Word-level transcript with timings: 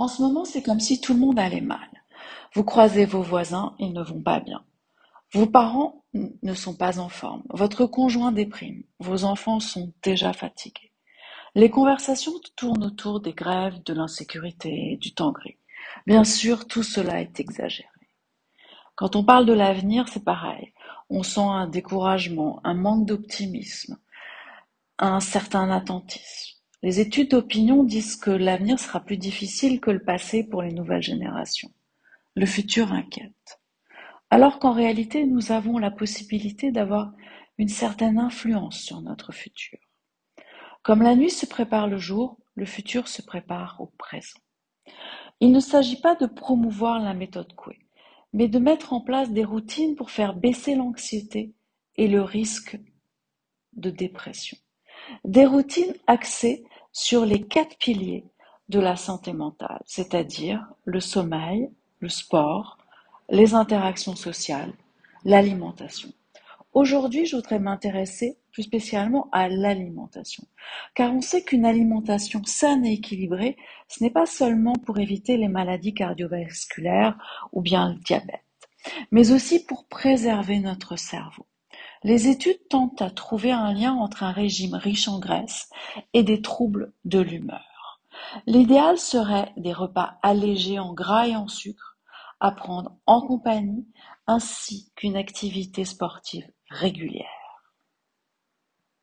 En 0.00 0.08
ce 0.08 0.22
moment, 0.22 0.46
c'est 0.46 0.62
comme 0.62 0.80
si 0.80 0.98
tout 0.98 1.12
le 1.12 1.20
monde 1.20 1.38
allait 1.38 1.60
mal. 1.60 1.86
Vous 2.54 2.64
croisez 2.64 3.04
vos 3.04 3.20
voisins, 3.20 3.74
ils 3.78 3.92
ne 3.92 4.02
vont 4.02 4.22
pas 4.22 4.40
bien. 4.40 4.64
Vos 5.34 5.44
parents 5.44 6.04
ne 6.14 6.54
sont 6.54 6.74
pas 6.74 6.98
en 7.00 7.10
forme. 7.10 7.42
Votre 7.50 7.84
conjoint 7.84 8.32
déprime. 8.32 8.82
Vos 8.98 9.24
enfants 9.24 9.60
sont 9.60 9.92
déjà 10.02 10.32
fatigués. 10.32 10.90
Les 11.54 11.68
conversations 11.68 12.32
tournent 12.56 12.82
autour 12.82 13.20
des 13.20 13.34
grèves, 13.34 13.82
de 13.82 13.92
l'insécurité, 13.92 14.96
du 14.96 15.12
temps 15.12 15.32
gris. 15.32 15.58
Bien 16.06 16.24
sûr, 16.24 16.66
tout 16.66 16.82
cela 16.82 17.20
est 17.20 17.38
exagéré. 17.38 17.86
Quand 18.94 19.16
on 19.16 19.22
parle 19.22 19.44
de 19.44 19.52
l'avenir, 19.52 20.08
c'est 20.08 20.24
pareil. 20.24 20.72
On 21.10 21.22
sent 21.22 21.40
un 21.40 21.66
découragement, 21.66 22.58
un 22.64 22.72
manque 22.72 23.04
d'optimisme, 23.04 23.98
un 24.98 25.20
certain 25.20 25.70
attentisme. 25.70 26.59
Les 26.82 26.98
études 27.00 27.32
d'opinion 27.32 27.84
disent 27.84 28.16
que 28.16 28.30
l'avenir 28.30 28.78
sera 28.78 29.00
plus 29.00 29.18
difficile 29.18 29.80
que 29.80 29.90
le 29.90 30.02
passé 30.02 30.44
pour 30.44 30.62
les 30.62 30.72
nouvelles 30.72 31.02
générations. 31.02 31.70
Le 32.34 32.46
futur 32.46 32.92
inquiète. 32.92 33.60
Alors 34.30 34.58
qu'en 34.58 34.72
réalité, 34.72 35.26
nous 35.26 35.52
avons 35.52 35.76
la 35.76 35.90
possibilité 35.90 36.72
d'avoir 36.72 37.12
une 37.58 37.68
certaine 37.68 38.18
influence 38.18 38.80
sur 38.80 39.02
notre 39.02 39.32
futur. 39.32 39.78
Comme 40.82 41.02
la 41.02 41.16
nuit 41.16 41.30
se 41.30 41.44
prépare 41.44 41.86
le 41.86 41.98
jour, 41.98 42.38
le 42.54 42.64
futur 42.64 43.08
se 43.08 43.20
prépare 43.20 43.76
au 43.80 43.86
présent. 43.98 44.38
Il 45.40 45.52
ne 45.52 45.60
s'agit 45.60 46.00
pas 46.00 46.14
de 46.14 46.26
promouvoir 46.26 46.98
la 47.00 47.12
méthode 47.12 47.52
Coué, 47.54 47.78
mais 48.32 48.48
de 48.48 48.58
mettre 48.58 48.94
en 48.94 49.02
place 49.02 49.30
des 49.30 49.44
routines 49.44 49.96
pour 49.96 50.10
faire 50.10 50.34
baisser 50.34 50.74
l'anxiété 50.74 51.54
et 51.96 52.08
le 52.08 52.22
risque 52.22 52.78
de 53.74 53.90
dépression. 53.90 54.56
Des 55.24 55.44
routines 55.44 55.94
axées 56.06 56.64
sur 56.92 57.24
les 57.24 57.42
quatre 57.42 57.76
piliers 57.78 58.24
de 58.68 58.80
la 58.80 58.96
santé 58.96 59.32
mentale, 59.32 59.82
c'est-à-dire 59.86 60.64
le 60.84 61.00
sommeil, 61.00 61.70
le 62.00 62.08
sport, 62.08 62.78
les 63.28 63.54
interactions 63.54 64.16
sociales, 64.16 64.72
l'alimentation. 65.24 66.10
Aujourd'hui, 66.72 67.26
je 67.26 67.36
voudrais 67.36 67.58
m'intéresser 67.58 68.38
plus 68.52 68.62
spécialement 68.62 69.28
à 69.32 69.48
l'alimentation, 69.48 70.44
car 70.94 71.12
on 71.12 71.20
sait 71.20 71.42
qu'une 71.42 71.64
alimentation 71.64 72.42
saine 72.44 72.84
et 72.84 72.94
équilibrée, 72.94 73.56
ce 73.88 74.02
n'est 74.02 74.10
pas 74.10 74.26
seulement 74.26 74.74
pour 74.74 74.98
éviter 74.98 75.36
les 75.36 75.48
maladies 75.48 75.94
cardiovasculaires 75.94 77.18
ou 77.52 77.60
bien 77.60 77.92
le 77.92 77.98
diabète, 78.00 78.44
mais 79.10 79.32
aussi 79.32 79.64
pour 79.64 79.86
préserver 79.86 80.60
notre 80.60 80.96
cerveau. 80.96 81.46
Les 82.02 82.28
études 82.28 82.66
tentent 82.68 83.02
à 83.02 83.10
trouver 83.10 83.52
un 83.52 83.74
lien 83.74 83.94
entre 83.94 84.22
un 84.22 84.32
régime 84.32 84.74
riche 84.74 85.08
en 85.08 85.18
graisse 85.18 85.68
et 86.14 86.22
des 86.22 86.40
troubles 86.40 86.94
de 87.04 87.20
l'humeur. 87.20 88.00
L'idéal 88.46 88.96
serait 88.96 89.52
des 89.56 89.72
repas 89.72 90.18
allégés 90.22 90.78
en 90.78 90.94
gras 90.94 91.26
et 91.28 91.36
en 91.36 91.48
sucre, 91.48 91.98
à 92.40 92.52
prendre 92.52 92.96
en 93.04 93.20
compagnie, 93.20 93.86
ainsi 94.26 94.90
qu'une 94.96 95.16
activité 95.16 95.84
sportive 95.84 96.50
régulière. 96.70 97.39